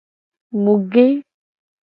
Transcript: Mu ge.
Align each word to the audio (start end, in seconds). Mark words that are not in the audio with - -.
Mu 0.61 0.73
ge. 0.91 1.05